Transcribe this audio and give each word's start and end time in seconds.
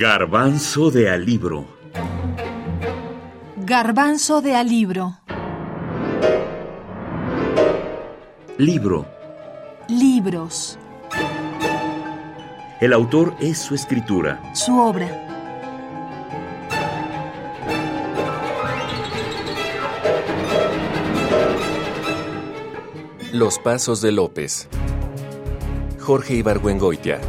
Garbanzo 0.00 0.92
de 0.92 1.10
alibro. 1.10 1.66
Garbanzo 3.56 4.40
de 4.40 4.54
alibro. 4.54 5.18
Libro. 8.58 9.08
Libros. 9.88 10.78
El 12.80 12.92
autor 12.92 13.34
es 13.40 13.58
su 13.58 13.74
escritura. 13.74 14.40
Su 14.54 14.78
obra. 14.78 15.08
Los 23.32 23.58
Pasos 23.58 24.00
de 24.00 24.12
López. 24.12 24.68
Jorge 25.98 26.34
Ibargüengoitia. 26.34 27.20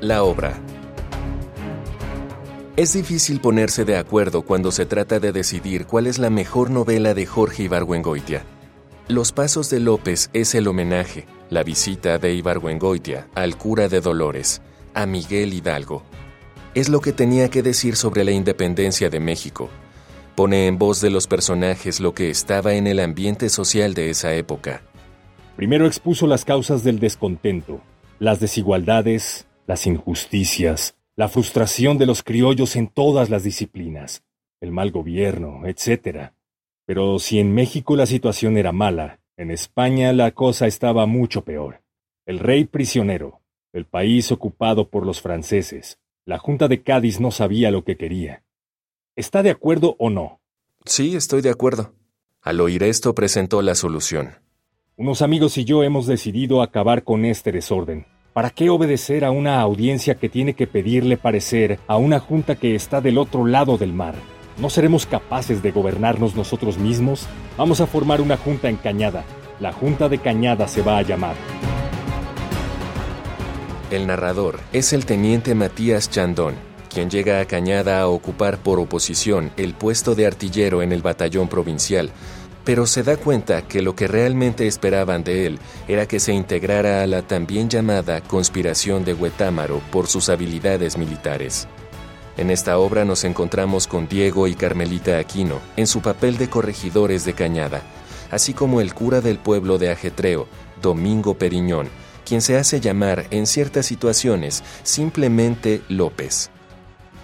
La 0.00 0.22
obra. 0.22 0.58
Es 2.74 2.94
difícil 2.94 3.38
ponerse 3.38 3.84
de 3.84 3.98
acuerdo 3.98 4.40
cuando 4.40 4.72
se 4.72 4.86
trata 4.86 5.20
de 5.20 5.30
decidir 5.30 5.84
cuál 5.84 6.06
es 6.06 6.18
la 6.18 6.30
mejor 6.30 6.70
novela 6.70 7.12
de 7.12 7.26
Jorge 7.26 7.64
Ibargüengoitia. 7.64 8.42
Los 9.08 9.32
Pasos 9.32 9.68
de 9.68 9.78
López 9.78 10.30
es 10.32 10.54
el 10.54 10.68
homenaje, 10.68 11.26
la 11.50 11.64
visita 11.64 12.16
de 12.16 12.32
Ibargüengoitia 12.32 13.28
al 13.34 13.58
cura 13.58 13.90
de 13.90 14.00
Dolores, 14.00 14.62
a 14.94 15.04
Miguel 15.04 15.52
Hidalgo. 15.52 16.02
Es 16.74 16.88
lo 16.88 17.02
que 17.02 17.12
tenía 17.12 17.50
que 17.50 17.62
decir 17.62 17.94
sobre 17.94 18.24
la 18.24 18.30
independencia 18.30 19.10
de 19.10 19.20
México. 19.20 19.68
Pone 20.34 20.66
en 20.66 20.78
voz 20.78 21.02
de 21.02 21.10
los 21.10 21.26
personajes 21.26 22.00
lo 22.00 22.14
que 22.14 22.30
estaba 22.30 22.72
en 22.72 22.86
el 22.86 23.00
ambiente 23.00 23.50
social 23.50 23.92
de 23.92 24.08
esa 24.08 24.32
época. 24.32 24.80
Primero 25.56 25.86
expuso 25.86 26.26
las 26.26 26.46
causas 26.46 26.84
del 26.84 27.00
descontento, 27.00 27.82
las 28.18 28.40
desigualdades, 28.40 29.46
las 29.70 29.86
injusticias, 29.86 30.96
la 31.14 31.28
frustración 31.28 31.96
de 31.96 32.04
los 32.04 32.24
criollos 32.24 32.74
en 32.74 32.88
todas 32.88 33.30
las 33.30 33.44
disciplinas, 33.44 34.24
el 34.60 34.72
mal 34.72 34.90
gobierno, 34.90 35.62
etc. 35.64 36.32
Pero 36.86 37.20
si 37.20 37.38
en 37.38 37.54
México 37.54 37.94
la 37.94 38.06
situación 38.06 38.56
era 38.56 38.72
mala, 38.72 39.20
en 39.36 39.52
España 39.52 40.12
la 40.12 40.32
cosa 40.32 40.66
estaba 40.66 41.06
mucho 41.06 41.44
peor. 41.44 41.82
El 42.26 42.40
rey 42.40 42.64
prisionero, 42.64 43.42
el 43.72 43.84
país 43.84 44.32
ocupado 44.32 44.88
por 44.90 45.06
los 45.06 45.20
franceses, 45.20 46.00
la 46.24 46.38
Junta 46.38 46.66
de 46.66 46.82
Cádiz 46.82 47.20
no 47.20 47.30
sabía 47.30 47.70
lo 47.70 47.84
que 47.84 47.96
quería. 47.96 48.42
¿Está 49.14 49.44
de 49.44 49.50
acuerdo 49.50 49.94
o 50.00 50.10
no? 50.10 50.40
Sí, 50.84 51.14
estoy 51.14 51.42
de 51.42 51.50
acuerdo. 51.50 51.94
Al 52.42 52.60
oír 52.60 52.82
esto 52.82 53.14
presentó 53.14 53.62
la 53.62 53.76
solución. 53.76 54.30
Unos 54.96 55.22
amigos 55.22 55.58
y 55.58 55.64
yo 55.64 55.84
hemos 55.84 56.08
decidido 56.08 56.60
acabar 56.60 57.04
con 57.04 57.24
este 57.24 57.52
desorden. 57.52 58.04
¿Para 58.32 58.50
qué 58.50 58.70
obedecer 58.70 59.24
a 59.24 59.32
una 59.32 59.60
audiencia 59.60 60.14
que 60.14 60.28
tiene 60.28 60.54
que 60.54 60.68
pedirle 60.68 61.16
parecer 61.16 61.80
a 61.88 61.96
una 61.96 62.20
junta 62.20 62.54
que 62.54 62.76
está 62.76 63.00
del 63.00 63.18
otro 63.18 63.44
lado 63.44 63.76
del 63.76 63.92
mar? 63.92 64.14
¿No 64.56 64.70
seremos 64.70 65.04
capaces 65.04 65.64
de 65.64 65.72
gobernarnos 65.72 66.36
nosotros 66.36 66.78
mismos? 66.78 67.26
Vamos 67.58 67.80
a 67.80 67.88
formar 67.88 68.20
una 68.20 68.36
junta 68.36 68.68
en 68.68 68.76
Cañada. 68.76 69.24
La 69.58 69.72
Junta 69.72 70.08
de 70.08 70.18
Cañada 70.18 70.68
se 70.68 70.80
va 70.80 70.98
a 70.98 71.02
llamar. 71.02 71.34
El 73.90 74.06
narrador 74.06 74.60
es 74.72 74.92
el 74.92 75.06
teniente 75.06 75.56
Matías 75.56 76.08
Chandón, 76.08 76.54
quien 76.88 77.10
llega 77.10 77.40
a 77.40 77.46
Cañada 77.46 78.00
a 78.00 78.06
ocupar 78.06 78.58
por 78.58 78.78
oposición 78.78 79.50
el 79.56 79.74
puesto 79.74 80.14
de 80.14 80.28
artillero 80.28 80.82
en 80.82 80.92
el 80.92 81.02
batallón 81.02 81.48
provincial, 81.48 82.12
pero 82.64 82.86
se 82.86 83.02
da 83.02 83.16
cuenta 83.16 83.62
que 83.62 83.82
lo 83.82 83.94
que 83.94 84.06
realmente 84.06 84.66
esperaban 84.66 85.24
de 85.24 85.46
él 85.46 85.58
era 85.88 86.06
que 86.06 86.20
se 86.20 86.32
integrara 86.32 87.02
a 87.02 87.06
la 87.06 87.22
también 87.22 87.68
llamada 87.68 88.20
conspiración 88.20 89.04
de 89.04 89.14
Huetámaro 89.14 89.80
por 89.90 90.06
sus 90.06 90.28
habilidades 90.28 90.96
militares. 90.98 91.66
En 92.36 92.50
esta 92.50 92.78
obra 92.78 93.04
nos 93.04 93.24
encontramos 93.24 93.86
con 93.86 94.08
Diego 94.08 94.46
y 94.46 94.54
Carmelita 94.54 95.18
Aquino 95.18 95.60
en 95.76 95.86
su 95.86 96.00
papel 96.00 96.38
de 96.38 96.48
corregidores 96.48 97.24
de 97.24 97.34
Cañada, 97.34 97.82
así 98.30 98.54
como 98.54 98.80
el 98.80 98.94
cura 98.94 99.20
del 99.20 99.38
pueblo 99.38 99.78
de 99.78 99.90
Ajetreo, 99.90 100.46
Domingo 100.80 101.34
Periñón, 101.34 101.88
quien 102.24 102.40
se 102.42 102.56
hace 102.56 102.80
llamar 102.80 103.26
en 103.30 103.46
ciertas 103.46 103.86
situaciones 103.86 104.62
simplemente 104.82 105.82
López. 105.88 106.50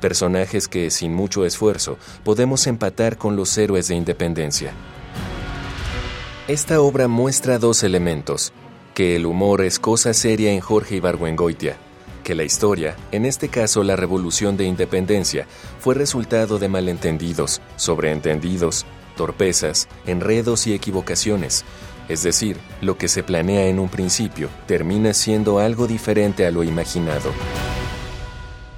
Personajes 0.00 0.68
que, 0.68 0.90
sin 0.90 1.14
mucho 1.14 1.44
esfuerzo, 1.44 1.98
podemos 2.24 2.66
empatar 2.66 3.18
con 3.18 3.36
los 3.36 3.56
héroes 3.58 3.88
de 3.88 3.94
independencia. 3.94 4.72
Esta 6.48 6.80
obra 6.80 7.06
muestra 7.06 7.60
dos 7.60 7.84
elementos, 7.84 8.52
que 8.94 9.14
el 9.14 9.26
humor 9.26 9.62
es 9.62 9.78
cosa 9.78 10.12
seria 10.12 10.50
en 10.50 10.58
Jorge 10.58 10.96
Ibargüengoitia, 10.96 11.76
que 12.24 12.34
la 12.34 12.42
historia, 12.42 12.96
en 13.12 13.26
este 13.26 13.48
caso 13.48 13.84
la 13.84 13.94
revolución 13.94 14.56
de 14.56 14.64
independencia, 14.64 15.46
fue 15.78 15.94
resultado 15.94 16.58
de 16.58 16.68
malentendidos, 16.68 17.62
sobreentendidos, 17.76 18.86
torpezas, 19.16 19.86
enredos 20.04 20.66
y 20.66 20.74
equivocaciones, 20.74 21.64
es 22.08 22.24
decir, 22.24 22.56
lo 22.80 22.98
que 22.98 23.06
se 23.06 23.22
planea 23.22 23.66
en 23.66 23.78
un 23.78 23.88
principio 23.88 24.48
termina 24.66 25.14
siendo 25.14 25.60
algo 25.60 25.86
diferente 25.86 26.44
a 26.44 26.50
lo 26.50 26.64
imaginado. 26.64 27.30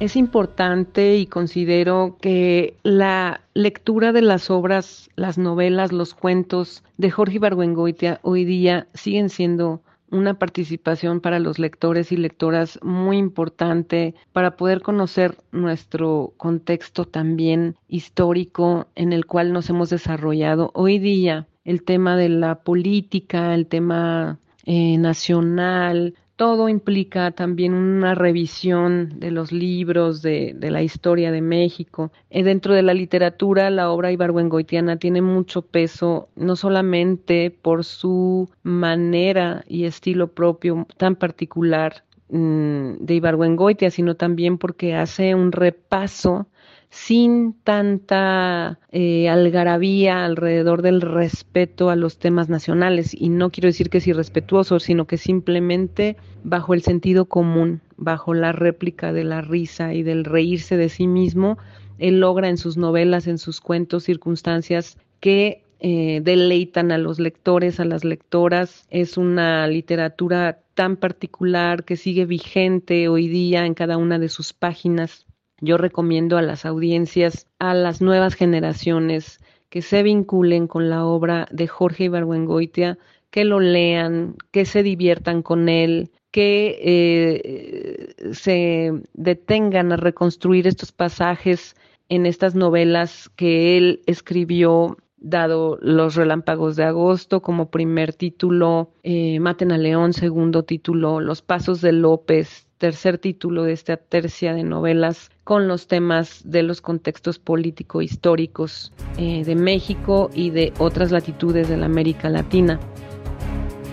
Es 0.00 0.14
importante 0.14 1.16
y 1.16 1.26
considero 1.26 2.18
que 2.20 2.76
la 2.84 3.40
lectura 3.54 4.12
de 4.12 4.22
las 4.22 4.48
obras, 4.48 5.10
las 5.16 5.38
novelas, 5.38 5.90
los 5.90 6.14
cuentos 6.14 6.84
de 6.98 7.10
Jorge 7.10 7.36
Ibargüengoitia 7.36 8.20
hoy 8.22 8.44
día 8.44 8.86
siguen 8.94 9.28
siendo 9.28 9.82
una 10.10 10.34
participación 10.34 11.20
para 11.20 11.40
los 11.40 11.58
lectores 11.58 12.12
y 12.12 12.16
lectoras 12.16 12.78
muy 12.80 13.18
importante 13.18 14.14
para 14.32 14.56
poder 14.56 14.82
conocer 14.82 15.36
nuestro 15.50 16.32
contexto 16.36 17.04
también 17.04 17.74
histórico 17.88 18.86
en 18.94 19.12
el 19.12 19.26
cual 19.26 19.52
nos 19.52 19.68
hemos 19.68 19.90
desarrollado. 19.90 20.70
Hoy 20.74 21.00
día 21.00 21.48
el 21.64 21.82
tema 21.82 22.16
de 22.16 22.28
la 22.28 22.60
política, 22.62 23.52
el 23.52 23.66
tema 23.66 24.38
eh, 24.64 24.96
nacional, 24.96 26.14
todo 26.38 26.68
implica 26.68 27.32
también 27.32 27.74
una 27.74 28.14
revisión 28.14 29.18
de 29.18 29.32
los 29.32 29.50
libros, 29.50 30.22
de, 30.22 30.56
la 30.60 30.82
historia 30.82 31.32
de 31.32 31.40
México. 31.40 32.12
Eh, 32.30 32.44
dentro 32.44 32.74
de 32.74 32.82
la 32.82 32.94
literatura, 32.94 33.70
la 33.70 33.90
obra 33.90 34.12
ibargüengoitiana 34.12 34.98
tiene 34.98 35.20
mucho 35.20 35.62
peso, 35.62 36.28
no 36.36 36.54
solamente 36.54 37.50
por 37.50 37.84
su 37.84 38.48
manera 38.62 39.64
y 39.66 39.84
estilo 39.84 40.28
propio 40.28 40.86
tan 40.96 41.16
particular 41.16 42.04
mm, 42.28 42.98
de 43.00 43.14
Ibargüengoitia, 43.14 43.90
sino 43.90 44.14
también 44.14 44.58
porque 44.58 44.94
hace 44.94 45.34
un 45.34 45.50
repaso 45.50 46.46
sin 46.90 47.54
tanta 47.64 48.78
eh, 48.90 49.28
algarabía 49.28 50.24
alrededor 50.24 50.82
del 50.82 51.00
respeto 51.00 51.90
a 51.90 51.96
los 51.96 52.18
temas 52.18 52.48
nacionales. 52.48 53.14
Y 53.14 53.28
no 53.28 53.50
quiero 53.50 53.66
decir 53.66 53.90
que 53.90 53.98
es 53.98 54.06
irrespetuoso, 54.06 54.80
sino 54.80 55.06
que 55.06 55.18
simplemente 55.18 56.16
bajo 56.44 56.74
el 56.74 56.82
sentido 56.82 57.26
común, 57.26 57.80
bajo 57.96 58.34
la 58.34 58.52
réplica 58.52 59.12
de 59.12 59.24
la 59.24 59.42
risa 59.42 59.92
y 59.92 60.02
del 60.02 60.24
reírse 60.24 60.76
de 60.76 60.88
sí 60.88 61.06
mismo, 61.06 61.58
él 61.98 62.20
logra 62.20 62.48
en 62.48 62.58
sus 62.58 62.76
novelas, 62.76 63.26
en 63.26 63.38
sus 63.38 63.60
cuentos, 63.60 64.04
circunstancias 64.04 64.96
que 65.20 65.64
eh, 65.80 66.20
deleitan 66.22 66.90
a 66.90 66.98
los 66.98 67.20
lectores, 67.20 67.80
a 67.80 67.84
las 67.84 68.04
lectoras. 68.04 68.86
Es 68.90 69.16
una 69.16 69.66
literatura 69.66 70.60
tan 70.74 70.96
particular 70.96 71.84
que 71.84 71.96
sigue 71.96 72.24
vigente 72.24 73.08
hoy 73.08 73.28
día 73.28 73.66
en 73.66 73.74
cada 73.74 73.96
una 73.96 74.18
de 74.18 74.28
sus 74.28 74.52
páginas 74.52 75.27
yo 75.60 75.76
recomiendo 75.76 76.38
a 76.38 76.42
las 76.42 76.64
audiencias, 76.64 77.46
a 77.58 77.74
las 77.74 78.00
nuevas 78.00 78.34
generaciones, 78.34 79.40
que 79.68 79.82
se 79.82 80.02
vinculen 80.02 80.66
con 80.66 80.88
la 80.88 81.04
obra 81.04 81.46
de 81.50 81.66
Jorge 81.66 82.04
Ibargüengoitia, 82.04 82.98
que 83.30 83.44
lo 83.44 83.60
lean, 83.60 84.36
que 84.50 84.64
se 84.64 84.82
diviertan 84.82 85.42
con 85.42 85.68
él, 85.68 86.10
que 86.30 86.78
eh, 86.82 88.32
se 88.32 88.92
detengan 89.12 89.92
a 89.92 89.96
reconstruir 89.96 90.66
estos 90.66 90.92
pasajes 90.92 91.76
en 92.08 92.24
estas 92.24 92.54
novelas 92.54 93.28
que 93.36 93.76
él 93.76 94.02
escribió 94.06 94.96
dado 95.18 95.78
Los 95.82 96.14
Relámpagos 96.14 96.76
de 96.76 96.84
Agosto 96.84 97.42
como 97.42 97.70
primer 97.70 98.14
título, 98.14 98.92
eh, 99.02 99.40
Maten 99.40 99.72
a 99.72 99.78
León 99.78 100.12
segundo 100.12 100.62
título, 100.62 101.20
Los 101.20 101.42
Pasos 101.42 101.80
de 101.80 101.92
López 101.92 102.67
tercer 102.78 103.18
título 103.18 103.64
de 103.64 103.72
esta 103.72 103.96
tercia 103.96 104.54
de 104.54 104.62
novelas 104.62 105.30
con 105.44 105.68
los 105.68 105.86
temas 105.88 106.40
de 106.44 106.62
los 106.62 106.80
contextos 106.80 107.38
político-históricos 107.38 108.92
eh, 109.18 109.44
de 109.44 109.54
México 109.54 110.30
y 110.32 110.50
de 110.50 110.72
otras 110.78 111.10
latitudes 111.10 111.68
de 111.68 111.76
la 111.76 111.86
América 111.86 112.28
Latina. 112.28 112.78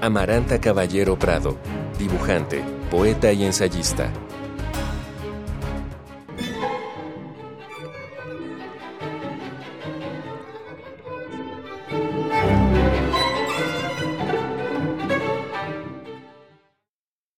Amaranta 0.00 0.60
Caballero 0.60 1.18
Prado, 1.18 1.56
dibujante, 1.98 2.62
poeta 2.90 3.32
y 3.32 3.44
ensayista. 3.44 4.12